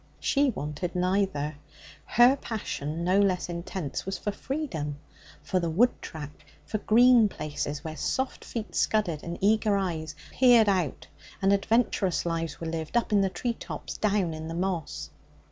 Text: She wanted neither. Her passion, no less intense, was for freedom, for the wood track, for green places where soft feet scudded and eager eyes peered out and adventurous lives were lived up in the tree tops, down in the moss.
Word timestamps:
She 0.19 0.49
wanted 0.49 0.95
neither. 0.95 1.57
Her 2.05 2.35
passion, 2.35 3.03
no 3.03 3.19
less 3.19 3.49
intense, 3.49 4.03
was 4.03 4.17
for 4.17 4.31
freedom, 4.31 4.97
for 5.43 5.59
the 5.59 5.69
wood 5.69 5.91
track, 6.01 6.31
for 6.65 6.79
green 6.79 7.29
places 7.29 7.83
where 7.83 7.95
soft 7.95 8.43
feet 8.43 8.73
scudded 8.73 9.21
and 9.21 9.37
eager 9.41 9.77
eyes 9.77 10.15
peered 10.31 10.67
out 10.69 11.05
and 11.39 11.53
adventurous 11.53 12.25
lives 12.25 12.59
were 12.59 12.65
lived 12.65 12.97
up 12.97 13.11
in 13.11 13.21
the 13.21 13.29
tree 13.29 13.53
tops, 13.53 13.95
down 13.97 14.33
in 14.33 14.47
the 14.47 14.55
moss. 14.55 15.11